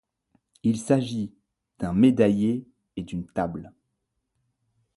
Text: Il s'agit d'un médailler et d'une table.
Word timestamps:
Il 0.63 0.79
s'agit 0.79 1.31
d'un 1.77 1.93
médailler 1.93 2.65
et 2.95 3.03
d'une 3.03 3.27
table. 3.27 3.71